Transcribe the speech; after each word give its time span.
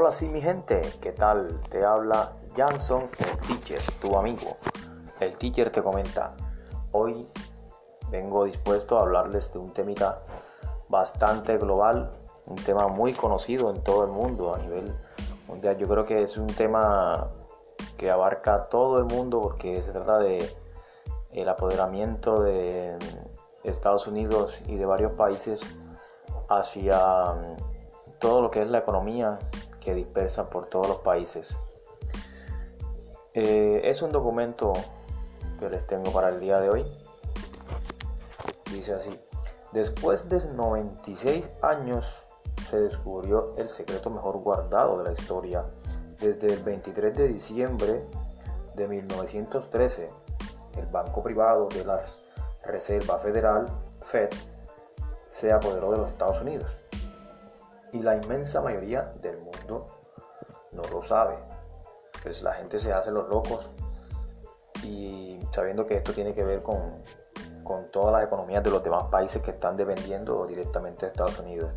Hola 0.00 0.12
sí 0.12 0.30
mi 0.30 0.40
gente, 0.40 0.80
¿qué 1.02 1.12
tal? 1.12 1.60
Te 1.68 1.84
habla 1.84 2.32
Jansson, 2.56 3.10
el 3.18 3.36
teacher, 3.46 3.82
tu 4.00 4.16
amigo. 4.16 4.56
El 5.20 5.36
teacher 5.36 5.68
te 5.68 5.82
comenta, 5.82 6.34
hoy 6.92 7.28
vengo 8.10 8.44
dispuesto 8.44 8.98
a 8.98 9.02
hablarles 9.02 9.52
de 9.52 9.58
un 9.58 9.74
temita 9.74 10.22
bastante 10.88 11.58
global, 11.58 12.12
un 12.46 12.56
tema 12.56 12.88
muy 12.88 13.12
conocido 13.12 13.70
en 13.70 13.84
todo 13.84 14.04
el 14.04 14.10
mundo 14.10 14.54
a 14.54 14.58
nivel 14.60 14.90
mundial. 15.46 15.76
Yo 15.76 15.86
creo 15.86 16.04
que 16.04 16.22
es 16.22 16.38
un 16.38 16.46
tema 16.46 17.28
que 17.98 18.10
abarca 18.10 18.70
todo 18.70 18.96
el 18.96 19.04
mundo 19.04 19.42
porque 19.42 19.82
se 19.82 19.92
trata 19.92 20.18
de 20.18 20.50
el 21.32 21.46
apoderamiento 21.46 22.40
de 22.42 22.96
Estados 23.64 24.06
Unidos 24.06 24.62
y 24.66 24.76
de 24.76 24.86
varios 24.86 25.12
países 25.12 25.60
hacia 26.48 27.34
todo 28.18 28.40
lo 28.40 28.50
que 28.50 28.62
es 28.62 28.70
la 28.70 28.78
economía 28.78 29.38
que 29.80 29.94
dispersa 29.94 30.48
por 30.50 30.66
todos 30.66 30.88
los 30.88 30.98
países. 30.98 31.56
Eh, 33.34 33.80
es 33.84 34.02
un 34.02 34.10
documento 34.10 34.72
que 35.58 35.68
les 35.68 35.86
tengo 35.86 36.12
para 36.12 36.28
el 36.28 36.40
día 36.40 36.60
de 36.60 36.70
hoy. 36.70 36.84
Dice 38.70 38.94
así, 38.94 39.10
después 39.72 40.28
de 40.28 40.44
96 40.52 41.50
años 41.62 42.24
se 42.68 42.80
descubrió 42.80 43.54
el 43.56 43.68
secreto 43.68 44.10
mejor 44.10 44.38
guardado 44.38 44.98
de 44.98 45.04
la 45.04 45.12
historia. 45.12 45.64
Desde 46.20 46.52
el 46.52 46.62
23 46.62 47.16
de 47.16 47.28
diciembre 47.28 48.04
de 48.76 48.86
1913, 48.86 50.08
el 50.76 50.86
Banco 50.86 51.22
Privado 51.22 51.68
de 51.68 51.84
la 51.84 52.02
Reserva 52.62 53.18
Federal, 53.18 53.66
Fed, 54.00 54.28
se 55.24 55.50
apoderó 55.50 55.92
de 55.92 55.98
los 55.98 56.10
Estados 56.10 56.40
Unidos 56.42 56.70
y 57.92 58.00
la 58.00 58.16
inmensa 58.16 58.60
mayoría 58.60 59.12
del 59.20 59.38
mundo 59.38 59.88
no 60.72 60.82
lo 60.84 61.02
sabe. 61.02 61.36
Pues 62.22 62.42
la 62.42 62.52
gente 62.52 62.78
se 62.78 62.92
hace 62.92 63.10
los 63.10 63.28
locos 63.28 63.70
y 64.82 65.38
sabiendo 65.50 65.86
que 65.86 65.96
esto 65.96 66.12
tiene 66.12 66.34
que 66.34 66.44
ver 66.44 66.62
con, 66.62 67.02
con 67.64 67.90
todas 67.90 68.12
las 68.12 68.24
economías 68.24 68.62
de 68.62 68.70
los 68.70 68.82
demás 68.82 69.06
países 69.06 69.42
que 69.42 69.52
están 69.52 69.76
dependiendo 69.76 70.46
directamente 70.46 71.06
de 71.06 71.12
Estados 71.12 71.38
Unidos. 71.38 71.70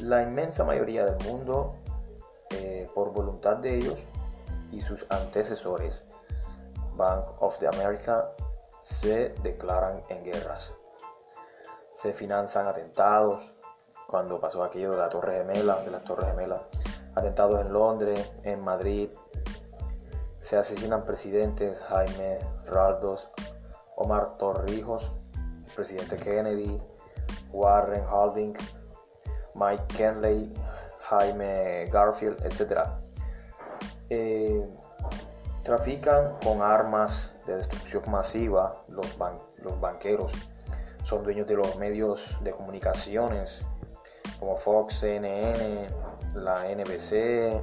La 0.00 0.22
inmensa 0.22 0.64
mayoría 0.64 1.04
del 1.04 1.24
mundo, 1.28 1.72
eh, 2.50 2.88
por 2.94 3.12
voluntad 3.12 3.56
de 3.56 3.76
ellos 3.76 4.04
y 4.70 4.80
sus 4.80 5.06
antecesores, 5.10 6.04
Bank 6.96 7.24
of 7.40 7.58
the 7.58 7.68
America, 7.68 8.32
se 8.82 9.30
declaran 9.42 10.02
en 10.08 10.24
guerras. 10.24 10.74
Se 11.94 12.12
financian 12.12 12.66
atentados, 12.66 13.51
cuando 14.12 14.38
pasó 14.38 14.62
aquello 14.62 14.90
de 14.90 14.98
la 14.98 15.08
Torre 15.08 15.38
Gemela, 15.38 15.76
de 15.76 15.90
las 15.90 16.04
Torres 16.04 16.26
Gemelas, 16.26 16.60
atentados 17.14 17.62
en 17.62 17.72
Londres, 17.72 18.30
en 18.42 18.60
Madrid, 18.60 19.08
se 20.38 20.58
asesinan 20.58 21.06
presidentes 21.06 21.80
Jaime 21.80 22.40
Raldos, 22.66 23.30
Omar 23.96 24.36
Torrijos, 24.36 25.12
presidente 25.74 26.16
Kennedy, 26.16 26.78
Warren 27.52 28.04
Harding, 28.04 28.52
Mike 29.54 29.84
Kenley, 29.96 30.52
Jaime 31.04 31.86
Garfield, 31.90 32.44
etc. 32.44 32.80
Eh, 34.10 34.62
trafican 35.62 36.36
con 36.44 36.60
armas 36.60 37.32
de 37.46 37.56
destrucción 37.56 38.02
masiva 38.10 38.84
los 38.88 39.80
banqueros, 39.80 40.34
son 41.02 41.22
dueños 41.22 41.46
de 41.46 41.54
los 41.54 41.78
medios 41.78 42.36
de 42.42 42.50
comunicaciones 42.50 43.66
como 44.42 44.56
Fox, 44.56 44.98
CNN, 44.98 45.86
la 46.34 46.64
NBC, 46.64 47.62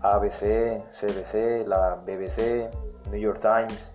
ABC, 0.00 0.84
CBC, 0.92 1.66
la 1.66 1.94
BBC, 1.94 2.70
New 3.10 3.18
York 3.18 3.40
Times, 3.40 3.94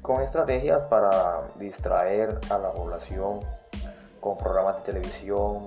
con 0.00 0.22
estrategias 0.22 0.86
para 0.86 1.50
distraer 1.56 2.38
a 2.50 2.58
la 2.58 2.70
población 2.70 3.40
con 4.20 4.36
programas 4.38 4.76
de 4.76 4.82
televisión 4.92 5.66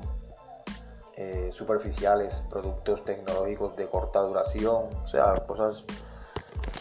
eh, 1.18 1.50
superficiales, 1.52 2.42
productos 2.50 3.04
tecnológicos 3.04 3.76
de 3.76 3.88
corta 3.88 4.22
duración, 4.22 4.86
o 5.04 5.08
sea, 5.10 5.34
cosas 5.46 5.84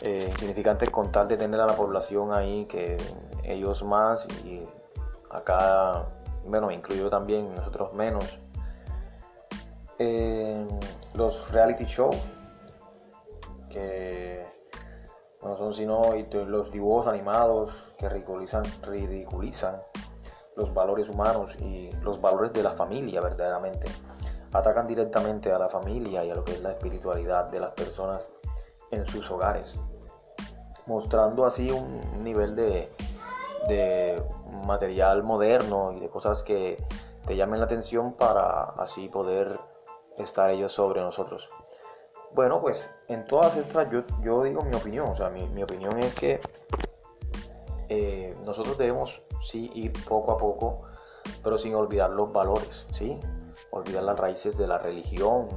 eh, 0.03 0.28
insignificantes 0.31 0.91
con 0.91 1.10
tal 1.10 1.27
de 1.27 1.38
tener 1.38 1.60
a 1.60 1.66
la 1.66 1.75
población 1.75 2.32
ahí 2.32 2.66
que 2.66 2.98
ellos 3.43 3.82
más 3.82 4.28
y 4.44 4.65
acá 5.28 6.06
bueno, 6.48 6.70
incluyo 6.70 7.10
también 7.10 7.54
nosotros 7.54 7.92
menos, 7.94 8.38
eh, 9.98 10.66
los 11.14 11.50
reality 11.53 11.84
shows, 11.84 12.36
que 13.69 14.47
no 15.42 15.56
son 15.56 15.75
sino 15.75 16.14
los 16.47 16.70
dibujos 16.70 17.06
animados 17.06 17.92
que 17.98 18.09
ridiculizan, 18.09 18.64
ridiculizan 18.82 19.81
los 20.56 20.75
valores 20.75 21.09
humanos 21.09 21.54
y 21.60 21.91
los 22.03 22.20
valores 22.20 22.53
de 22.53 22.62
la 22.62 22.72
familia 22.72 23.20
verdaderamente. 23.20 23.88
Atacan 24.53 24.86
directamente 24.86 25.53
a 25.53 25.59
la 25.59 25.69
familia 25.69 26.25
y 26.25 26.30
a 26.30 26.34
lo 26.34 26.44
que 26.44 26.53
es 26.53 26.60
la 26.60 26.70
espiritualidad 26.70 27.50
de 27.50 27.60
las 27.60 27.70
personas 27.72 28.30
en 28.91 29.04
sus 29.06 29.30
hogares, 29.30 29.80
mostrando 30.86 31.44
así 31.44 31.70
un 31.70 32.25
nivel 32.25 32.56
de, 32.56 32.91
de 33.66 34.22
material 34.66 35.22
moderno 35.22 35.92
y 35.92 36.00
de 36.00 36.08
cosas 36.08 36.42
que 36.42 36.82
te 37.26 37.36
llamen 37.36 37.60
la 37.60 37.66
atención 37.66 38.14
para 38.14 38.62
así 38.76 39.08
poder 39.08 39.58
estar 40.16 40.50
ellos 40.50 40.72
sobre 40.72 41.00
nosotros. 41.00 41.48
Bueno, 42.34 42.60
pues 42.60 42.91
en 43.08 43.26
todas 43.26 43.56
estas 43.56 43.91
yo, 43.91 44.02
yo 44.22 44.42
digo 44.42 44.62
mi 44.62 44.76
opinión, 44.76 45.08
o 45.08 45.14
sea, 45.14 45.30
mi, 45.30 45.62
opinión 45.62 45.98
es 45.98 46.14
que 46.14 46.41
eh, 47.88 48.34
nosotros 48.44 48.76
debemos 48.76 49.22
sí 49.42 49.70
ir 49.74 49.92
poco 50.04 50.32
a 50.32 50.36
poco, 50.36 50.82
pero 51.42 51.58
sin 51.58 51.74
olvidar 51.74 52.10
los 52.10 52.32
valores, 52.32 52.86
¿sí? 52.91 53.18
Olvidar 53.70 54.04
las 54.04 54.18
raíces 54.18 54.58
de 54.58 54.66
la 54.66 54.78
religión, 54.78 55.48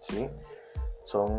¿sí? 0.00 0.30
Son 1.04 1.36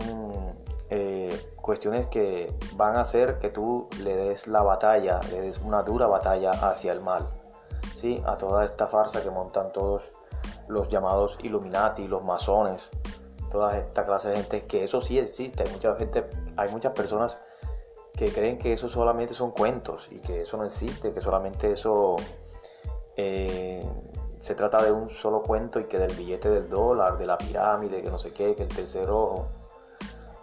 cuestiones 1.61 2.07
que 2.07 2.53
van 2.75 2.95
a 2.95 3.01
hacer 3.01 3.39
que 3.39 3.49
tú 3.49 3.87
le 4.01 4.15
des 4.15 4.47
la 4.47 4.61
batalla, 4.61 5.19
le 5.31 5.41
des 5.41 5.59
una 5.59 5.83
dura 5.83 6.07
batalla 6.07 6.51
hacia 6.51 6.91
el 6.91 7.01
mal, 7.01 7.29
¿sí? 7.95 8.21
a 8.25 8.37
toda 8.37 8.65
esta 8.65 8.87
farsa 8.87 9.21
que 9.21 9.29
montan 9.29 9.71
todos 9.71 10.11
los 10.67 10.89
llamados 10.89 11.37
Illuminati, 11.43 12.07
los 12.07 12.23
masones, 12.23 12.89
toda 13.51 13.77
esta 13.77 14.03
clase 14.03 14.29
de 14.29 14.37
gente, 14.37 14.65
que 14.65 14.83
eso 14.83 15.01
sí 15.01 15.19
existe, 15.19 15.63
hay 15.63 15.71
mucha 15.71 15.95
gente, 15.95 16.29
hay 16.57 16.69
muchas 16.69 16.93
personas 16.93 17.37
que 18.13 18.31
creen 18.31 18.57
que 18.57 18.73
eso 18.73 18.89
solamente 18.89 19.33
son 19.33 19.51
cuentos 19.51 20.09
y 20.11 20.19
que 20.19 20.41
eso 20.41 20.57
no 20.57 20.65
existe, 20.65 21.13
que 21.13 21.21
solamente 21.21 21.71
eso 21.71 22.15
eh, 23.15 23.85
se 24.39 24.55
trata 24.55 24.83
de 24.83 24.91
un 24.91 25.09
solo 25.09 25.41
cuento 25.41 25.79
y 25.79 25.85
que 25.85 25.99
del 25.99 26.13
billete 26.15 26.49
del 26.49 26.69
dólar, 26.69 27.17
de 27.17 27.25
la 27.25 27.37
pirámide, 27.37 28.01
que 28.01 28.09
no 28.09 28.17
sé 28.17 28.31
qué, 28.31 28.55
que 28.55 28.63
el 28.63 28.69
tercer 28.69 29.09
ojo 29.09 29.47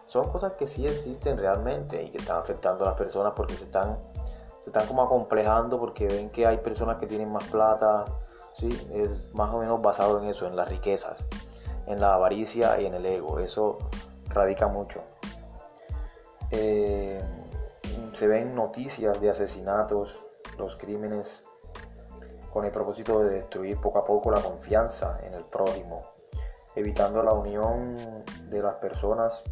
son 0.08 0.28
cosas 0.30 0.52
que 0.54 0.66
sí 0.66 0.86
existen 0.86 1.36
realmente 1.36 2.02
y 2.02 2.10
que 2.10 2.18
están 2.18 2.38
afectando 2.38 2.84
a 2.84 2.88
las 2.88 2.96
personas 2.96 3.34
porque 3.36 3.54
se 3.54 3.64
están, 3.64 3.98
se 4.62 4.70
están 4.70 4.86
como 4.86 5.02
acomplejando 5.02 5.78
porque 5.78 6.08
ven 6.08 6.30
que 6.30 6.46
hay 6.46 6.56
personas 6.56 6.96
que 6.96 7.06
tienen 7.06 7.30
más 7.30 7.44
plata, 7.44 8.06
¿sí? 8.52 8.68
es 8.94 9.32
más 9.34 9.52
o 9.54 9.58
menos 9.58 9.80
basado 9.82 10.20
en 10.20 10.28
eso, 10.28 10.46
en 10.46 10.56
las 10.56 10.68
riquezas, 10.68 11.26
en 11.86 12.00
la 12.00 12.14
avaricia 12.14 12.80
y 12.80 12.86
en 12.86 12.94
el 12.94 13.04
ego, 13.04 13.38
eso 13.38 13.76
radica 14.30 14.66
mucho. 14.66 15.02
Eh, 16.50 17.22
se 18.12 18.26
ven 18.26 18.54
noticias 18.54 19.20
de 19.20 19.28
asesinatos, 19.28 20.22
los 20.56 20.76
crímenes 20.76 21.44
con 22.50 22.64
el 22.64 22.70
propósito 22.70 23.22
de 23.22 23.28
destruir 23.40 23.78
poco 23.78 23.98
a 23.98 24.04
poco 24.04 24.30
la 24.30 24.40
confianza 24.40 25.20
en 25.22 25.34
el 25.34 25.44
prójimo, 25.44 26.02
evitando 26.74 27.22
la 27.22 27.34
unión 27.34 27.94
de 28.48 28.62
las 28.62 28.76
personas 28.76 29.44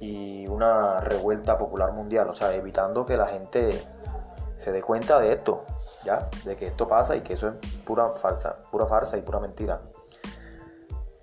y 0.00 0.46
una 0.48 1.00
revuelta 1.00 1.58
popular 1.58 1.92
mundial, 1.92 2.28
o 2.28 2.34
sea, 2.34 2.54
evitando 2.54 3.04
que 3.04 3.16
la 3.16 3.26
gente 3.26 3.70
se 4.56 4.72
dé 4.72 4.82
cuenta 4.82 5.20
de 5.20 5.32
esto, 5.32 5.64
ya, 6.04 6.28
de 6.44 6.56
que 6.56 6.66
esto 6.66 6.88
pasa 6.88 7.16
y 7.16 7.20
que 7.20 7.34
eso 7.34 7.48
es 7.48 7.54
pura 7.84 8.08
falsa, 8.08 8.56
pura 8.70 8.86
farsa 8.86 9.18
y 9.18 9.22
pura 9.22 9.40
mentira. 9.40 9.80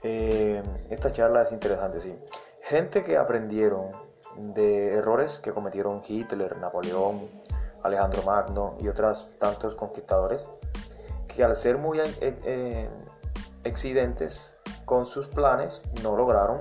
Eh, 0.03 0.61
esta 0.89 1.11
charla 1.11 1.41
es 1.41 1.51
interesante, 1.51 1.99
sí. 1.99 2.15
Gente 2.61 3.03
que 3.03 3.17
aprendieron 3.17 3.91
de 4.37 4.93
errores 4.93 5.39
que 5.39 5.51
cometieron 5.51 6.01
Hitler, 6.07 6.57
Napoleón, 6.57 7.27
Alejandro 7.83 8.21
Magno 8.23 8.75
y 8.79 8.87
otros 8.87 9.27
tantos 9.39 9.75
conquistadores, 9.75 10.47
que 11.27 11.43
al 11.43 11.55
ser 11.55 11.77
muy 11.77 11.99
eh, 11.99 12.09
eh, 12.21 12.89
con 14.85 15.05
sus 15.05 15.27
planes 15.27 15.81
no 16.03 16.15
lograron 16.15 16.59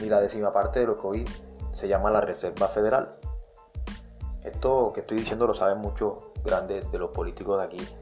ni 0.00 0.08
la 0.08 0.20
décima 0.20 0.52
parte 0.52 0.80
de 0.80 0.86
lo 0.86 0.98
que 0.98 1.06
hoy 1.06 1.24
se 1.72 1.88
llama 1.88 2.10
la 2.10 2.20
Reserva 2.20 2.68
Federal. 2.68 3.16
Esto 4.44 4.92
que 4.92 5.00
estoy 5.00 5.18
diciendo 5.18 5.46
lo 5.46 5.54
saben 5.54 5.78
muchos 5.78 6.14
grandes 6.44 6.90
de 6.90 6.98
los 6.98 7.10
políticos 7.10 7.58
de 7.58 7.64
aquí, 7.64 7.96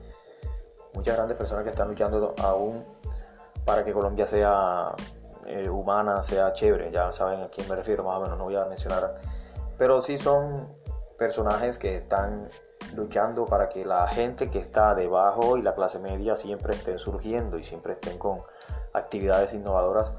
muchas 0.93 1.17
grandes 1.17 1.37
personas 1.37 1.65
que 1.65 1.71
están 1.71 1.89
luchando 1.89 2.35
aún 2.39 2.85
para 3.65 3.85
que 3.85 3.93
Colombia 3.93 4.27
sea 4.27 4.95
eh, 5.47 5.69
humana 5.69 6.23
sea 6.23 6.53
chévere, 6.53 6.91
ya 6.91 7.13
saben 7.13 7.43
a 7.43 7.49
quién 7.49 7.69
me 7.69 7.77
refiero 7.77 8.03
más 8.05 8.19
o 8.19 8.21
menos, 8.23 8.39
no 8.39 8.45
voy 8.45 8.57
a 8.57 8.65
mencionar, 8.65 9.17
pero 9.77 10.01
sí 10.01 10.19
son 10.19 10.69
personajes 11.19 11.79
que 11.79 11.97
están 11.97 12.49
luchando 12.95 13.45
para 13.45 13.69
que 13.69 13.85
la 13.85 14.07
gente 14.09 14.51
que 14.51 14.59
está 14.59 14.95
debajo 14.95 15.57
y 15.57 15.63
la 15.63 15.75
clase 15.75 15.99
media 15.99 16.37
siempre 16.37 16.75
estén 16.75 16.99
surgiendo 16.99 17.59
y 17.59 17.65
siempre 17.65 17.95
estén 17.95 18.19
con 18.19 18.41
actividades 18.93 19.53
innovadoras 19.53 20.13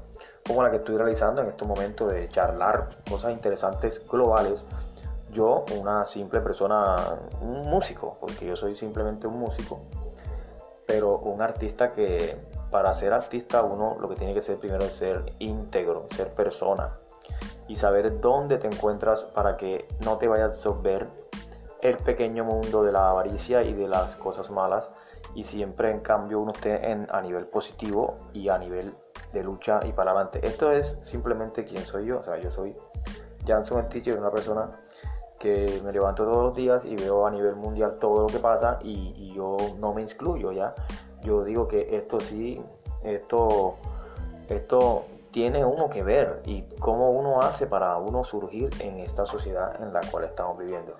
como 0.46 0.62
la 0.62 0.70
que 0.70 0.76
estoy 0.76 0.96
realizando 0.96 1.42
en 1.42 1.48
estos 1.48 1.66
momentos 1.66 2.12
de 2.12 2.28
charlar 2.28 2.88
cosas 3.08 3.32
interesantes 3.32 4.06
globales. 4.08 4.64
Yo, 5.32 5.64
una 5.76 6.06
simple 6.06 6.40
persona, 6.40 6.96
un 7.40 7.68
músico, 7.68 8.16
porque 8.20 8.46
yo 8.46 8.56
soy 8.56 8.76
simplemente 8.76 9.26
un 9.26 9.38
músico, 9.38 9.82
pero 10.86 11.18
un 11.18 11.42
artista 11.42 11.92
que 11.92 12.36
para 12.70 12.94
ser 12.94 13.12
artista 13.12 13.62
uno 13.62 13.96
lo 14.00 14.08
que 14.08 14.16
tiene 14.16 14.34
que 14.34 14.40
ser 14.40 14.58
primero 14.58 14.84
es 14.84 14.92
ser 14.92 15.32
íntegro, 15.38 16.06
ser 16.10 16.32
persona 16.34 16.98
y 17.68 17.76
saber 17.76 18.20
dónde 18.20 18.58
te 18.58 18.68
encuentras 18.68 19.24
para 19.24 19.56
que 19.56 19.88
no 20.04 20.16
te 20.18 20.28
vaya 20.28 20.44
a 20.44 20.46
absorber 20.48 21.08
el 21.82 21.96
pequeño 21.98 22.44
mundo 22.44 22.82
de 22.82 22.92
la 22.92 23.10
avaricia 23.10 23.62
y 23.62 23.72
de 23.72 23.88
las 23.88 24.16
cosas 24.16 24.50
malas 24.50 24.90
y 25.34 25.44
siempre 25.44 25.90
en 25.90 26.00
cambio 26.00 26.40
uno 26.40 26.52
esté 26.52 26.90
en, 26.90 27.06
a 27.10 27.20
nivel 27.20 27.46
positivo 27.46 28.16
y 28.32 28.48
a 28.48 28.58
nivel 28.58 28.94
de 29.32 29.42
lucha 29.42 29.80
y 29.84 29.92
para 29.92 30.12
adelante. 30.12 30.40
Esto 30.42 30.70
es 30.70 30.98
simplemente 31.02 31.64
quién 31.64 31.82
soy 31.84 32.06
yo, 32.06 32.20
o 32.20 32.22
sea, 32.22 32.38
yo 32.38 32.50
soy 32.50 32.74
Janson 33.46 33.88
teacher, 33.88 34.18
una 34.18 34.30
persona 34.30 34.80
que 35.38 35.80
me 35.84 35.92
levanto 35.92 36.24
todos 36.24 36.44
los 36.44 36.54
días 36.54 36.84
y 36.84 36.96
veo 36.96 37.26
a 37.26 37.30
nivel 37.30 37.56
mundial 37.56 37.96
todo 38.00 38.22
lo 38.22 38.26
que 38.26 38.38
pasa 38.38 38.78
y, 38.82 39.12
y 39.16 39.34
yo 39.34 39.56
no 39.78 39.92
me 39.92 40.02
excluyo 40.02 40.52
ya. 40.52 40.74
Yo 41.22 41.44
digo 41.44 41.68
que 41.68 41.96
esto 41.96 42.20
sí, 42.20 42.62
esto, 43.02 43.76
esto 44.48 45.04
tiene 45.30 45.64
uno 45.64 45.90
que 45.90 46.02
ver 46.02 46.40
y 46.46 46.62
cómo 46.78 47.10
uno 47.10 47.42
hace 47.42 47.66
para 47.66 47.96
uno 47.98 48.24
surgir 48.24 48.70
en 48.80 48.98
esta 48.98 49.26
sociedad 49.26 49.80
en 49.82 49.92
la 49.92 50.00
cual 50.10 50.24
estamos 50.24 50.56
viviendo 50.58 50.96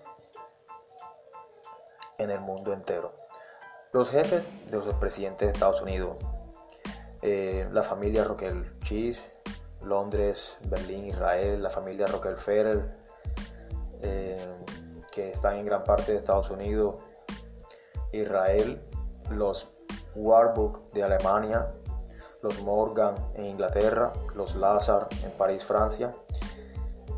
en 2.18 2.30
el 2.30 2.40
mundo 2.40 2.72
entero. 2.72 3.12
Los 3.92 4.10
jefes 4.10 4.46
de 4.70 4.76
los 4.76 4.94
presidentes 4.96 5.46
de 5.46 5.52
Estados 5.52 5.80
Unidos, 5.80 6.16
eh, 7.28 7.68
la 7.72 7.82
familia 7.82 8.22
Rockefeller, 8.22 9.16
Londres, 9.82 10.58
Berlín, 10.68 11.06
Israel, 11.06 11.60
la 11.60 11.70
familia 11.70 12.06
Rockefeller, 12.06 12.88
eh, 14.00 14.46
que 15.10 15.30
están 15.30 15.56
en 15.56 15.66
gran 15.66 15.82
parte 15.82 16.12
de 16.12 16.18
Estados 16.18 16.48
Unidos, 16.50 17.02
Israel, 18.12 18.80
los 19.32 19.66
Warburg 20.14 20.86
de 20.92 21.02
Alemania, 21.02 21.68
los 22.42 22.62
Morgan 22.62 23.16
en 23.34 23.46
Inglaterra, 23.46 24.12
los 24.36 24.54
Lazar 24.54 25.08
en 25.24 25.32
París, 25.32 25.64
Francia, 25.64 26.14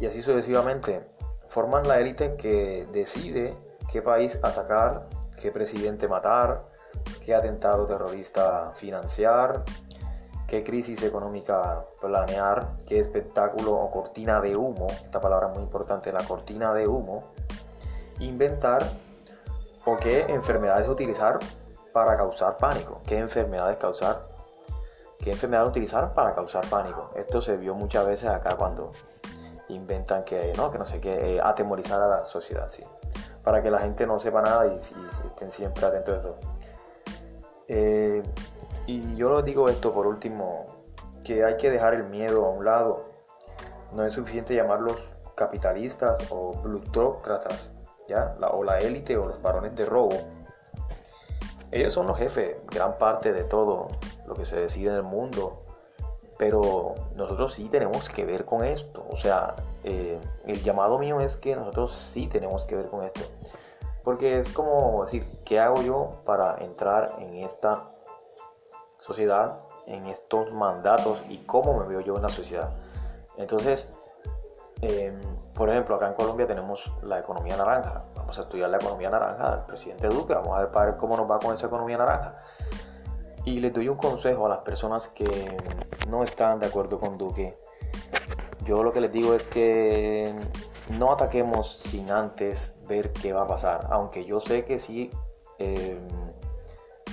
y 0.00 0.06
así 0.06 0.22
sucesivamente, 0.22 1.04
forman 1.48 1.86
la 1.86 2.00
élite 2.00 2.34
que 2.34 2.88
decide 2.92 3.54
qué 3.92 4.00
país 4.00 4.38
atacar, 4.42 5.06
qué 5.36 5.52
presidente 5.52 6.08
matar, 6.08 6.64
qué 7.22 7.34
atentado 7.34 7.84
terrorista 7.84 8.70
financiar, 8.74 9.64
qué 10.48 10.64
crisis 10.64 11.02
económica 11.02 11.84
planear, 12.00 12.76
qué 12.86 12.98
espectáculo 12.98 13.76
o 13.76 13.90
cortina 13.90 14.40
de 14.40 14.56
humo, 14.56 14.88
esta 14.88 15.20
palabra 15.20 15.46
muy 15.46 15.62
importante, 15.62 16.10
la 16.10 16.24
cortina 16.24 16.74
de 16.74 16.88
humo, 16.88 17.32
inventar 18.18 18.84
o 19.84 19.96
qué 19.96 20.22
enfermedades 20.28 20.88
utilizar 20.88 21.38
para 21.92 22.16
causar 22.16 22.56
pánico, 22.56 23.00
qué 23.06 23.18
enfermedades 23.18 23.76
causar, 23.76 24.26
qué 25.20 25.30
enfermedades 25.30 25.68
utilizar 25.68 26.14
para 26.14 26.34
causar 26.34 26.66
pánico. 26.68 27.10
Esto 27.14 27.40
se 27.40 27.56
vio 27.56 27.74
muchas 27.74 28.04
veces 28.06 28.28
acá 28.28 28.56
cuando 28.56 28.90
inventan 29.68 30.24
que 30.24 30.52
no, 30.56 30.72
que 30.72 30.78
no 30.78 30.84
sé 30.84 31.00
qué, 31.00 31.36
eh, 31.36 31.40
atemorizar 31.40 32.00
a 32.00 32.08
la 32.08 32.24
sociedad, 32.24 32.68
sí 32.68 32.82
para 33.48 33.62
que 33.62 33.70
la 33.70 33.78
gente 33.78 34.06
no 34.06 34.20
sepa 34.20 34.42
nada 34.42 34.66
y, 34.66 34.76
estén 35.26 35.50
siempre 35.50 35.86
atentos 35.86 36.14
a 36.14 36.18
eso. 36.18 36.36
Eh, 37.66 38.22
y 38.88 39.16
yo 39.16 39.36
les 39.36 39.44
digo 39.44 39.68
esto 39.68 39.92
por 39.92 40.06
último, 40.06 40.64
que 41.22 41.44
hay 41.44 41.58
que 41.58 41.70
dejar 41.70 41.92
el 41.92 42.04
miedo 42.04 42.46
a 42.46 42.48
un 42.48 42.64
lado. 42.64 43.04
No 43.92 44.02
es 44.02 44.14
suficiente 44.14 44.54
llamarlos 44.54 44.96
capitalistas 45.34 46.26
o 46.30 46.52
plutócratas, 46.52 47.70
¿ya? 48.08 48.34
o 48.50 48.64
la 48.64 48.78
élite 48.78 49.18
o 49.18 49.26
los 49.26 49.42
varones 49.42 49.76
de 49.76 49.84
robo. 49.84 50.16
Ellos 51.70 51.92
son 51.92 52.06
los 52.06 52.16
jefes, 52.16 52.56
gran 52.70 52.96
parte 52.96 53.34
de 53.34 53.44
todo 53.44 53.88
lo 54.26 54.34
que 54.34 54.46
se 54.46 54.56
decide 54.56 54.88
en 54.88 54.96
el 54.96 55.02
mundo. 55.02 55.64
Pero 56.38 56.94
nosotros 57.14 57.52
sí 57.52 57.68
tenemos 57.68 58.08
que 58.08 58.24
ver 58.24 58.46
con 58.46 58.64
esto. 58.64 59.04
O 59.10 59.18
sea, 59.18 59.54
eh, 59.84 60.18
el 60.46 60.62
llamado 60.62 60.98
mío 60.98 61.20
es 61.20 61.36
que 61.36 61.54
nosotros 61.54 61.92
sí 61.92 62.26
tenemos 62.26 62.64
que 62.64 62.76
ver 62.76 62.88
con 62.88 63.04
esto. 63.04 63.20
Porque 64.02 64.38
es 64.38 64.48
como 64.48 65.04
decir, 65.04 65.28
¿qué 65.44 65.60
hago 65.60 65.82
yo 65.82 66.22
para 66.24 66.56
entrar 66.64 67.10
en 67.18 67.34
esta 67.34 67.90
sociedad, 69.08 69.58
en 69.86 70.06
estos 70.06 70.52
mandatos 70.52 71.20
y 71.28 71.38
cómo 71.38 71.76
me 71.78 71.86
veo 71.86 72.00
yo 72.00 72.16
en 72.16 72.22
la 72.22 72.28
sociedad? 72.28 72.70
Entonces, 73.36 73.88
em, 74.82 75.20
por 75.54 75.70
ejemplo, 75.70 75.96
acá 75.96 76.08
en 76.08 76.14
Colombia 76.14 76.46
tenemos 76.46 76.92
la 77.02 77.18
economía 77.18 77.56
naranja. 77.56 78.02
Vamos 78.14 78.38
a 78.38 78.42
estudiar 78.42 78.70
la 78.70 78.76
economía 78.76 79.10
naranja 79.10 79.56
del 79.56 79.64
presidente 79.64 80.08
Duque. 80.08 80.34
Vamos 80.34 80.56
a 80.56 80.80
ver 80.80 80.96
cómo 80.96 81.16
nos 81.16 81.28
va 81.28 81.40
con 81.40 81.54
esa 81.54 81.66
economía 81.66 81.98
naranja. 81.98 82.36
Y 83.44 83.60
les 83.60 83.72
doy 83.72 83.88
un 83.88 83.96
consejo 83.96 84.46
a 84.46 84.48
las 84.50 84.58
personas 84.58 85.08
que 85.08 85.56
no 86.08 86.22
están 86.22 86.60
de 86.60 86.66
acuerdo 86.66 87.00
con 87.00 87.16
Duque 87.16 87.58
yo 88.68 88.82
lo 88.82 88.92
que 88.92 89.00
les 89.00 89.10
digo 89.10 89.32
es 89.32 89.46
que 89.46 90.34
no 90.90 91.10
ataquemos 91.10 91.80
sin 91.86 92.10
antes 92.10 92.74
ver 92.86 93.14
qué 93.14 93.32
va 93.32 93.44
a 93.44 93.48
pasar. 93.48 93.86
Aunque 93.90 94.26
yo 94.26 94.40
sé 94.40 94.66
que 94.66 94.78
sí 94.78 95.10
em, 95.58 96.06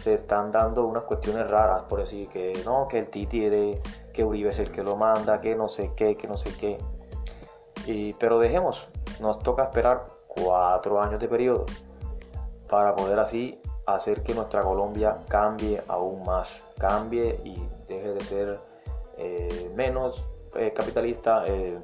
se 0.06 0.14
están 0.14 0.52
dando 0.52 0.86
unas 0.86 1.02
cuestiones 1.02 1.50
raras, 1.50 1.82
por 1.90 1.98
decir 1.98 2.30
que 2.30 2.62
no, 2.64 2.88
que 2.88 3.00
el 3.00 3.08
títere, 3.10 3.82
que 4.14 4.24
Uribe 4.24 4.52
es 4.52 4.60
el 4.60 4.72
que 4.72 4.84
lo 4.84 4.96
manda, 4.96 5.42
que 5.42 5.56
no 5.56 5.68
sé 5.68 5.94
qué, 5.96 6.16
que 6.16 6.28
no 6.28 6.38
sé 6.38 6.56
qué. 6.56 6.78
Y, 7.88 8.14
pero 8.14 8.38
dejemos, 8.38 8.88
nos 9.20 9.40
toca 9.40 9.64
esperar 9.64 10.06
cuatro 10.28 11.02
años 11.02 11.20
de 11.20 11.28
periodo 11.28 11.66
para 12.70 12.96
poder 12.96 13.18
así 13.18 13.60
hacer 13.88 14.22
que 14.22 14.36
nuestra 14.36 14.62
Colombia 14.62 15.22
cambie 15.28 15.84
aún 15.88 16.22
más, 16.22 16.64
cambie 16.78 17.40
y 17.44 17.68
deje 17.88 18.14
de 18.14 18.24
ser 18.24 18.60
eh, 19.18 19.72
menos 19.76 20.24
eh, 20.54 20.72
capitalista, 20.72 21.48
eh, 21.48 21.80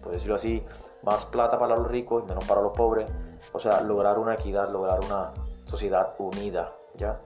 por 0.00 0.12
decirlo 0.12 0.36
así, 0.36 0.64
más 1.02 1.24
plata 1.24 1.58
para 1.58 1.74
los 1.74 1.88
ricos 1.88 2.22
y 2.22 2.28
menos 2.28 2.44
para 2.44 2.60
los 2.60 2.72
pobres. 2.72 3.10
O 3.52 3.58
sea, 3.58 3.80
lograr 3.80 4.20
una 4.20 4.34
equidad, 4.34 4.70
lograr 4.70 5.00
una 5.04 5.32
sociedad 5.64 6.14
unida, 6.18 6.72
¿ya? 6.94 7.20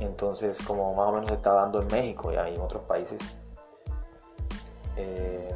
Entonces, 0.00 0.58
como 0.66 0.94
más 0.94 1.08
o 1.08 1.12
menos 1.12 1.28
se 1.28 1.34
está 1.34 1.52
dando 1.52 1.80
en 1.80 1.86
México 1.88 2.32
y 2.32 2.36
en 2.36 2.60
otros 2.60 2.82
países. 2.84 3.20
Eh, 4.96 5.54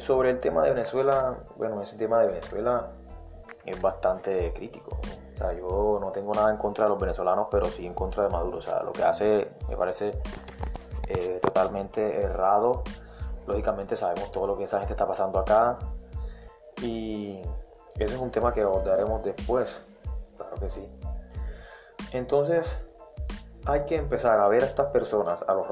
sobre 0.00 0.30
el 0.30 0.40
tema 0.40 0.62
de 0.62 0.70
Venezuela, 0.70 1.38
bueno, 1.56 1.82
ese 1.82 1.96
tema 1.96 2.20
de 2.20 2.28
Venezuela 2.28 2.90
es 3.64 3.80
bastante 3.80 4.52
crítico. 4.52 4.98
O 5.34 5.36
sea, 5.36 5.52
yo 5.52 5.98
no 6.00 6.10
tengo 6.10 6.34
nada 6.34 6.50
en 6.50 6.56
contra 6.56 6.84
de 6.84 6.90
los 6.90 6.98
venezolanos, 6.98 7.48
pero 7.50 7.66
sí 7.66 7.86
en 7.86 7.94
contra 7.94 8.24
de 8.24 8.30
Maduro. 8.30 8.58
O 8.58 8.62
sea, 8.62 8.82
lo 8.82 8.92
que 8.92 9.04
hace 9.04 9.52
me 9.68 9.76
parece 9.76 10.18
eh, 11.08 11.38
totalmente 11.42 12.22
errado. 12.22 12.82
Lógicamente 13.46 13.96
sabemos 13.96 14.30
todo 14.32 14.46
lo 14.46 14.56
que 14.56 14.64
esa 14.64 14.78
gente 14.78 14.92
está 14.92 15.06
pasando 15.06 15.38
acá 15.38 15.78
y 16.82 17.40
ese 17.96 18.14
es 18.14 18.20
un 18.20 18.30
tema 18.30 18.52
que 18.52 18.62
abordaremos 18.62 19.22
después, 19.22 19.80
claro 20.36 20.56
que 20.56 20.68
sí. 20.68 20.88
Entonces 22.12 22.78
hay 23.66 23.84
que 23.84 23.96
empezar 23.96 24.40
a 24.40 24.48
ver 24.48 24.62
a 24.62 24.66
estas 24.66 24.86
personas, 24.86 25.44
a 25.46 25.54
los, 25.54 25.66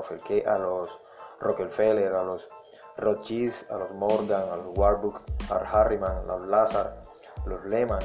a 0.47 0.59
los 0.59 1.01
Rockefeller, 1.41 2.15
a 2.15 2.23
los 2.23 2.49
Rothschild, 2.97 3.55
a 3.71 3.77
los 3.77 3.91
Morgan, 3.93 4.49
a 4.51 4.57
los 4.57 4.77
Warburg, 4.77 5.23
a 5.51 5.57
Harriman, 5.57 6.19
a 6.19 6.23
los 6.23 6.47
Lazar, 6.47 7.05
a 7.45 7.49
los 7.49 7.65
Lehman, 7.65 8.03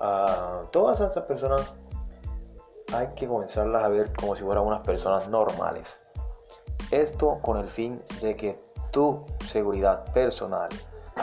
a 0.00 0.62
todas 0.70 1.00
estas 1.00 1.24
personas 1.24 1.72
hay 2.92 3.08
que 3.14 3.26
comenzarlas 3.26 3.82
a 3.82 3.88
ver 3.88 4.12
como 4.12 4.36
si 4.36 4.42
fueran 4.42 4.64
unas 4.64 4.80
personas 4.80 5.28
normales. 5.28 6.00
Esto 6.90 7.38
con 7.40 7.56
el 7.56 7.68
fin 7.68 8.02
de 8.20 8.36
que 8.36 8.62
tu 8.90 9.24
seguridad 9.48 10.12
personal, 10.12 10.68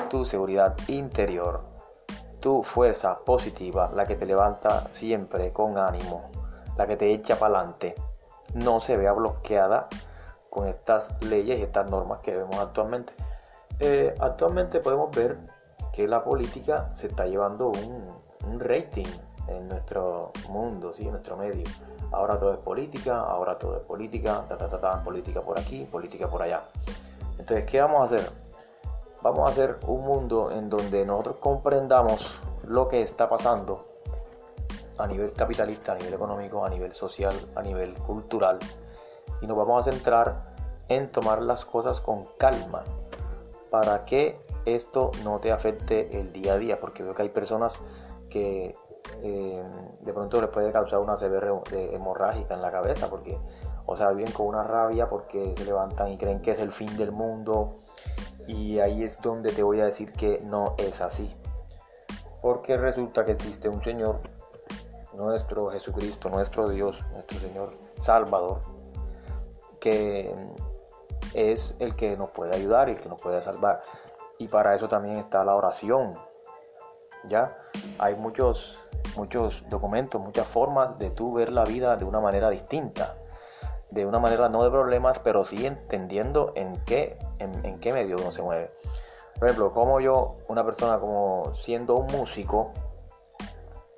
tu 0.10 0.26
seguridad 0.26 0.76
interior, 0.88 1.62
tu 2.42 2.64
fuerza 2.64 3.20
positiva, 3.20 3.90
la 3.94 4.06
que 4.06 4.16
te 4.16 4.26
levanta 4.26 4.88
siempre 4.92 5.54
con 5.54 5.78
ánimo, 5.78 6.30
la 6.78 6.88
que 6.88 6.98
te 6.98 7.14
echa 7.14 7.38
para 7.38 7.60
adelante, 7.60 7.96
no 8.54 8.82
se 8.82 8.98
vea 8.98 9.14
bloqueada 9.14 9.88
con 10.50 10.68
estas 10.68 11.12
leyes 11.22 11.60
y 11.60 11.64
estas 11.64 11.90
normas 11.90 12.20
que 12.20 12.36
vemos 12.36 12.58
actualmente. 12.58 13.14
Eh, 13.80 14.14
actualmente 14.20 14.80
podemos 14.82 15.16
ver 15.16 15.38
que 15.94 16.08
la 16.08 16.24
política 16.24 16.90
se 16.94 17.08
está 17.08 17.26
llevando 17.26 17.70
un, 17.70 18.12
un 18.46 18.60
rating 18.60 19.08
en 19.48 19.68
nuestro 19.68 20.32
mundo, 20.50 20.94
¿sí? 20.94 21.04
en 21.04 21.12
nuestro 21.12 21.38
medio. 21.38 21.64
Ahora 22.12 22.38
todo 22.40 22.54
es 22.54 22.60
política, 22.60 23.22
ahora 23.22 23.58
todo 23.58 23.78
es 23.78 23.84
política, 23.84 24.44
ta, 24.48 24.58
ta, 24.58 24.68
ta, 24.68 24.80
ta, 24.80 25.04
política 25.04 25.42
por 25.42 25.58
aquí, 25.58 25.88
política 25.90 26.28
por 26.28 26.42
allá. 26.42 26.64
Entonces, 27.40 27.66
¿qué 27.66 27.80
vamos 27.82 28.02
a 28.02 28.16
hacer? 28.16 28.30
Vamos 29.22 29.48
a 29.48 29.52
hacer 29.52 29.78
un 29.86 30.04
mundo 30.04 30.52
en 30.52 30.70
donde 30.70 31.06
nosotros 31.06 31.36
comprendamos 31.40 32.40
lo 32.68 32.88
que 32.88 33.04
está 33.04 33.30
pasando 33.30 33.86
a 34.98 35.08
nivel 35.08 35.32
capitalista, 35.34 35.94
a 35.94 35.96
nivel 35.96 36.14
económico, 36.14 36.66
a 36.66 36.70
nivel 36.70 36.94
social, 36.94 37.36
a 37.56 37.62
nivel 37.62 37.94
cultural. 37.94 38.58
Y 39.42 39.48
nos 39.48 39.58
vamos 39.58 39.88
a 39.88 39.92
centrar 39.92 40.42
en 40.90 41.12
tomar 41.12 41.42
las 41.42 41.66
cosas 41.66 42.02
con 42.02 42.26
calma 42.38 42.84
para 43.70 44.06
que 44.06 44.40
esto 44.66 45.12
no 45.24 45.40
te 45.40 45.52
afecte 45.52 46.20
el 46.20 46.34
día 46.34 46.54
a 46.54 46.58
día, 46.58 46.80
porque 46.80 47.04
veo 47.04 47.16
que 47.16 47.22
hay 47.22 47.30
personas 47.30 47.80
que 48.30 48.76
eh, 49.24 49.64
de 50.02 50.14
pronto 50.14 50.42
les 50.42 50.50
puede 50.50 50.72
causar 50.72 51.00
una 51.00 51.18
severa 51.18 51.48
hemorrágica 51.72 52.54
en 52.54 52.62
la 52.62 52.72
cabeza, 52.72 53.10
porque, 53.10 53.38
o 53.86 53.96
sea, 53.96 54.10
viven 54.10 54.32
con 54.32 54.48
una 54.48 54.64
rabia 54.64 55.10
porque 55.10 55.54
se 55.58 55.66
levantan 55.66 56.10
y 56.10 56.18
creen 56.18 56.42
que 56.42 56.52
es 56.52 56.60
el 56.60 56.72
fin 56.72 56.96
del 56.98 57.12
mundo, 57.12 57.76
y 58.52 58.80
ahí 58.80 59.04
es 59.04 59.22
donde 59.22 59.52
te 59.54 59.64
voy 59.64 59.80
a 59.80 59.86
decir 59.86 60.12
que 60.12 60.42
no 60.44 60.76
es 60.78 61.00
así, 61.00 61.34
porque 62.42 62.76
resulta 62.76 63.24
que 63.24 63.32
existe 63.32 63.70
un 63.70 63.82
Señor, 63.82 64.20
nuestro 65.14 65.70
Jesucristo, 65.70 66.30
nuestro 66.30 66.68
Dios, 66.68 67.02
nuestro 67.14 67.40
Señor 67.40 67.78
Salvador, 67.96 68.60
que 69.80 70.36
es 71.34 71.76
el 71.80 71.96
que 71.96 72.18
nos 72.18 72.32
puede 72.32 72.54
ayudar 72.54 72.90
y 72.90 72.94
el 72.94 73.00
que 73.00 73.08
nos 73.08 73.22
puede 73.22 73.42
salvar. 73.42 73.82
Y 74.38 74.50
para 74.50 74.76
eso 74.76 74.90
también 74.90 75.16
está 75.16 75.46
la 75.46 75.56
oración. 75.56 76.18
Ya 77.30 77.58
hay 78.00 78.16
muchos, 78.16 78.80
muchos 79.16 79.64
documentos, 79.70 80.22
muchas 80.22 80.48
formas 80.48 80.98
de 81.00 81.12
tú 81.12 81.34
ver 81.34 81.54
la 81.54 81.64
vida 81.64 81.96
de 81.96 82.04
una 82.04 82.20
manera 82.20 82.50
distinta. 82.50 83.16
De 83.92 84.06
una 84.06 84.20
manera 84.20 84.50
no 84.50 84.64
de 84.64 84.72
problemas, 84.72 85.20
pero 85.20 85.44
sí 85.44 85.66
entendiendo 85.66 86.54
en 86.56 86.78
qué, 86.86 87.20
en, 87.40 87.80
qué 87.80 87.94
medio 87.94 88.16
uno 88.20 88.32
se 88.32 88.42
mueve. 88.42 88.72
Por 89.38 89.48
ejemplo, 89.48 89.74
como 89.74 90.00
yo, 90.00 90.38
una 90.48 90.64
persona 90.64 91.00
como 91.00 91.54
siendo 91.56 91.96
un 91.96 92.08
músico, 92.08 92.72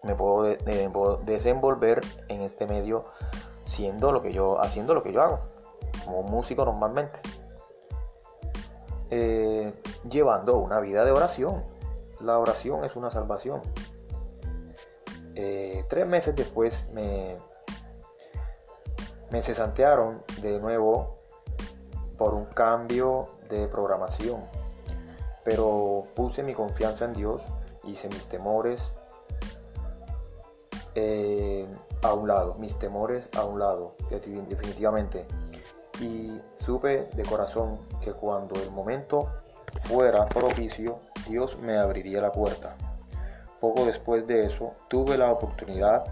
me 0.01 0.15
puedo, 0.15 0.57
puedo 0.91 1.17
desenvolver 1.17 2.01
en 2.27 2.41
este 2.41 2.65
medio 2.65 3.05
siendo 3.65 4.11
lo 4.11 4.21
que 4.21 4.33
yo, 4.33 4.59
haciendo 4.61 4.93
lo 4.93 5.03
que 5.03 5.13
yo 5.13 5.21
hago, 5.21 5.39
como 6.05 6.19
un 6.21 6.31
músico 6.31 6.65
normalmente. 6.65 7.19
Eh, 9.09 9.71
llevando 10.09 10.57
una 10.57 10.79
vida 10.79 11.05
de 11.05 11.11
oración. 11.11 11.63
La 12.19 12.39
oración 12.39 12.83
es 12.83 12.95
una 12.95 13.11
salvación. 13.11 13.61
Eh, 15.35 15.85
tres 15.87 16.07
meses 16.07 16.35
después 16.35 16.85
me, 16.93 17.37
me 19.33 19.41
cesantearon 19.41 20.21
de 20.43 20.59
nuevo 20.59 21.17
por 22.19 22.35
un 22.35 22.45
cambio 22.45 23.29
de 23.49 23.67
programación. 23.67 24.41
Pero 25.43 26.05
puse 26.13 26.43
mi 26.43 26.53
confianza 26.53 27.05
en 27.05 27.15
Dios, 27.15 27.41
hice 27.83 28.09
mis 28.09 28.27
temores 28.27 28.93
eh, 30.93 31.67
a 32.03 32.13
un 32.13 32.27
lado, 32.27 32.53
mis 32.59 32.77
temores 32.77 33.27
a 33.35 33.43
un 33.43 33.57
lado, 33.57 33.95
definitivamente 34.11 35.25
y 35.99 36.39
supe 36.53 37.09
de 37.15 37.23
corazón 37.23 37.79
que 38.01 38.13
cuando 38.13 38.61
el 38.61 38.69
momento 38.69 39.31
fuera 39.81 40.27
propicio, 40.27 40.99
Dios 41.27 41.57
me 41.57 41.77
abriría 41.77 42.21
la 42.21 42.31
puerta. 42.31 42.75
Poco 43.59 43.83
después 43.83 44.27
de 44.27 44.45
eso, 44.45 44.73
tuve 44.89 45.17
la 45.17 45.31
oportunidad 45.31 46.05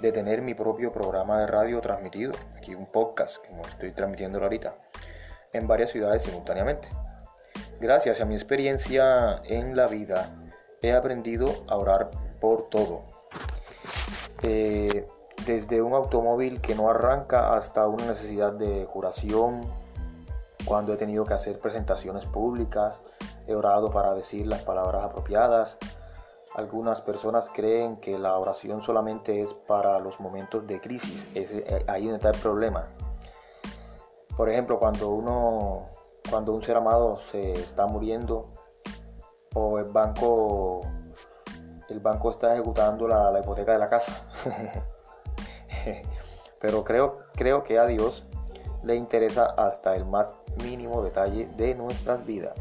de 0.00 0.12
tener 0.12 0.42
mi 0.42 0.54
propio 0.54 0.92
programa 0.92 1.40
de 1.40 1.46
radio 1.46 1.80
transmitido, 1.80 2.32
aquí 2.56 2.74
un 2.74 2.86
podcast, 2.86 3.44
como 3.46 3.62
estoy 3.62 3.92
transmitiendo 3.92 4.38
ahorita, 4.40 4.76
en 5.52 5.66
varias 5.66 5.90
ciudades 5.90 6.22
simultáneamente. 6.22 6.88
Gracias 7.80 8.20
a 8.20 8.24
mi 8.24 8.34
experiencia 8.34 9.40
en 9.44 9.76
la 9.76 9.86
vida, 9.86 10.30
he 10.82 10.92
aprendido 10.92 11.64
a 11.68 11.76
orar 11.76 12.10
por 12.40 12.68
todo. 12.68 13.00
Eh, 14.42 15.06
desde 15.46 15.80
un 15.80 15.94
automóvil 15.94 16.60
que 16.60 16.74
no 16.74 16.90
arranca 16.90 17.54
hasta 17.54 17.86
una 17.86 18.06
necesidad 18.06 18.52
de 18.52 18.86
curación, 18.86 19.62
cuando 20.64 20.92
he 20.92 20.96
tenido 20.96 21.24
que 21.24 21.34
hacer 21.34 21.58
presentaciones 21.58 22.26
públicas, 22.26 22.94
he 23.46 23.54
orado 23.54 23.90
para 23.90 24.14
decir 24.14 24.46
las 24.46 24.62
palabras 24.62 25.02
apropiadas. 25.02 25.78
Algunas 26.54 27.00
personas 27.02 27.50
creen 27.52 27.96
que 27.98 28.18
la 28.18 28.36
oración 28.38 28.82
solamente 28.82 29.42
es 29.42 29.54
para 29.54 29.98
los 29.98 30.18
momentos 30.20 30.66
de 30.66 30.80
crisis, 30.80 31.26
es 31.34 31.50
eh, 31.50 31.84
ahí 31.86 32.04
donde 32.04 32.16
está 32.16 32.30
el 32.30 32.38
problema. 32.38 32.86
Por 34.36 34.48
ejemplo, 34.48 34.78
cuando 34.78 35.10
uno, 35.10 35.88
cuando 36.30 36.52
un 36.54 36.62
ser 36.62 36.76
amado 36.76 37.18
se 37.18 37.52
está 37.52 37.86
muriendo 37.86 38.52
o 39.54 39.78
el 39.78 39.90
banco, 39.90 40.80
el 41.88 42.00
banco 42.00 42.30
está 42.30 42.54
ejecutando 42.54 43.06
la, 43.06 43.30
la 43.30 43.40
hipoteca 43.40 43.72
de 43.72 43.78
la 43.78 43.88
casa. 43.88 44.26
Pero 46.60 46.82
creo, 46.82 47.18
creo 47.34 47.62
que 47.62 47.78
a 47.78 47.86
Dios 47.86 48.26
le 48.82 48.94
interesa 48.96 49.46
hasta 49.56 49.94
el 49.96 50.06
más 50.06 50.34
mínimo 50.62 51.02
detalle 51.02 51.48
de 51.56 51.74
nuestras 51.74 52.24
vidas. 52.24 52.54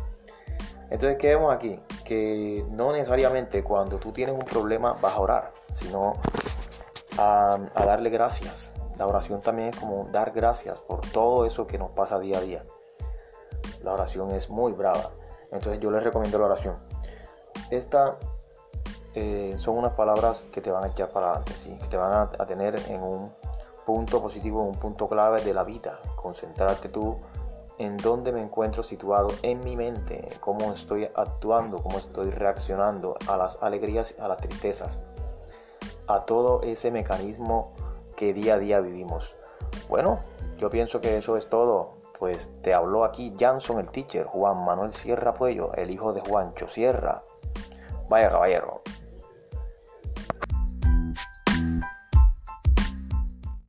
Entonces, 0.89 1.17
¿qué 1.17 1.29
vemos 1.29 1.53
aquí? 1.53 1.79
Que 2.05 2.65
no 2.69 2.91
necesariamente 2.91 3.63
cuando 3.63 3.97
tú 3.97 4.11
tienes 4.11 4.35
un 4.35 4.45
problema 4.45 4.93
vas 5.01 5.13
a 5.13 5.19
orar, 5.19 5.51
sino 5.71 6.15
a, 7.17 7.57
a, 7.75 7.85
darle 7.85 8.09
gracias. 8.09 8.73
La 8.97 9.05
oración 9.05 9.41
también 9.41 9.69
es 9.69 9.75
como 9.75 10.07
dar 10.11 10.31
gracias 10.31 10.77
por 10.79 11.01
todo 11.01 11.45
eso 11.45 11.67
que 11.67 11.77
nos 11.77 11.91
pasa 11.91 12.19
día 12.19 12.37
a 12.37 12.41
día. 12.41 12.65
La 13.83 13.93
oración 13.93 14.31
es 14.31 14.49
muy 14.49 14.71
brava. 14.71 15.11
Entonces 15.51 15.79
yo 15.79 15.91
les 15.91 16.03
recomiendo 16.03 16.39
la 16.39 16.45
oración. 16.45 16.75
Esta 17.69 18.17
eh, 19.19 19.55
son 19.57 19.77
unas 19.77 19.93
palabras 19.93 20.45
que 20.51 20.61
te 20.61 20.69
van 20.69 20.83
a 20.83 20.87
echar 20.89 21.09
para 21.09 21.29
adelante, 21.29 21.53
¿sí? 21.53 21.75
que 21.81 21.87
te 21.87 21.97
van 21.97 22.29
a, 22.37 22.45
tener 22.45 22.79
en 22.87 23.01
un 23.01 23.33
punto 23.83 24.21
positivo, 24.21 24.61
en 24.61 24.67
un 24.67 24.75
punto 24.75 25.07
clave 25.07 25.41
de 25.41 25.55
la 25.55 25.63
vida. 25.63 25.99
Concentrarte 26.15 26.89
tú 26.89 27.17
en 27.77 27.97
dónde 27.97 28.31
me 28.31 28.41
encuentro 28.41 28.83
situado 28.83 29.29
en 29.43 29.59
mi 29.61 29.75
mente, 29.75 30.29
cómo 30.39 30.73
estoy 30.73 31.09
actuando, 31.15 31.81
cómo 31.81 31.97
estoy 31.97 32.31
reaccionando 32.31 33.17
a 33.27 33.37
las 33.37 33.57
alegrías, 33.61 34.15
a 34.19 34.27
las 34.27 34.39
tristezas, 34.39 34.99
a 36.07 36.25
todo 36.25 36.61
ese 36.63 36.91
mecanismo 36.91 37.73
que 38.15 38.33
día 38.33 38.55
a 38.55 38.59
día 38.59 38.79
vivimos. 38.79 39.35
Bueno, 39.89 40.19
yo 40.57 40.69
pienso 40.69 41.01
que 41.01 41.17
eso 41.17 41.37
es 41.37 41.49
todo. 41.49 41.97
Pues 42.17 42.49
te 42.63 42.73
habló 42.73 43.03
aquí 43.03 43.31
Janson 43.39 43.79
el 43.79 43.91
teacher, 43.91 44.25
Juan 44.25 44.65
Manuel 44.65 44.91
Sierra 44.91 45.35
Puello, 45.35 45.71
el 45.75 45.91
hijo 45.91 46.13
de 46.13 46.21
Juancho 46.21 46.67
Sierra. 46.67 47.21
Vaya 48.09 48.29
caballero, 48.29 48.81